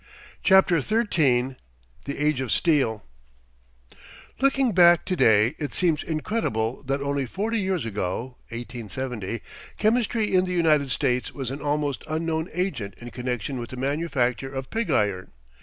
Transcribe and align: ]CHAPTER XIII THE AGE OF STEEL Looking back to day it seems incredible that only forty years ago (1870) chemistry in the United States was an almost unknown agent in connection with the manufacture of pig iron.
]CHAPTER 0.43 0.81
XIII 0.81 1.57
THE 2.05 2.17
AGE 2.17 2.41
OF 2.41 2.51
STEEL 2.51 3.05
Looking 4.39 4.71
back 4.71 5.05
to 5.05 5.15
day 5.15 5.53
it 5.59 5.75
seems 5.75 6.01
incredible 6.01 6.81
that 6.87 7.03
only 7.03 7.27
forty 7.27 7.59
years 7.59 7.85
ago 7.85 8.37
(1870) 8.49 9.41
chemistry 9.77 10.33
in 10.33 10.45
the 10.45 10.53
United 10.53 10.89
States 10.89 11.35
was 11.35 11.51
an 11.51 11.61
almost 11.61 12.03
unknown 12.07 12.49
agent 12.51 12.95
in 12.97 13.11
connection 13.11 13.59
with 13.59 13.69
the 13.69 13.77
manufacture 13.77 14.51
of 14.51 14.71
pig 14.71 14.89
iron. 14.89 15.33